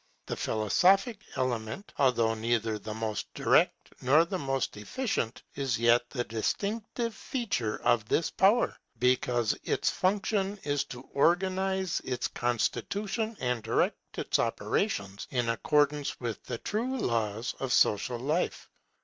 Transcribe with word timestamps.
The 0.25 0.35
philosophic 0.35 1.19
element, 1.35 1.93
although 1.99 2.33
neither 2.33 2.79
the 2.79 2.95
most 2.95 3.31
direct 3.35 3.93
nor 4.01 4.25
the 4.25 4.39
most 4.39 4.75
efficient, 4.77 5.43
is 5.53 5.77
yet 5.77 6.09
the 6.09 6.23
distinctive 6.23 7.13
feature 7.13 7.79
of 7.83 8.05
this 8.05 8.31
power, 8.31 8.75
because 8.97 9.55
its 9.63 9.91
function 9.91 10.57
is 10.63 10.85
to 10.85 11.03
organize 11.13 11.99
its 12.03 12.27
constitution 12.27 13.37
and 13.39 13.61
direct 13.61 14.17
its 14.17 14.39
operations 14.39 15.27
in 15.29 15.49
accordance 15.49 16.19
with 16.19 16.43
the 16.45 16.57
true 16.57 16.97
laws 16.97 17.53
of 17.59 17.71
social 17.71 18.17
life. 18.17 18.69